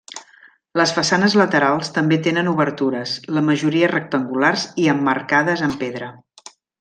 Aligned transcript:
Les 0.79 0.93
façanes 0.99 1.35
laterals 1.41 1.91
també 1.97 2.17
tenen 2.29 2.49
obertures, 2.53 3.13
la 3.39 3.43
majoria 3.53 3.91
rectangulars 3.95 4.65
i 4.85 4.89
emmarcades 4.99 5.63
en 5.71 5.77
pedra. 5.85 6.09